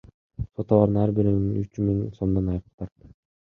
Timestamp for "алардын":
0.77-0.97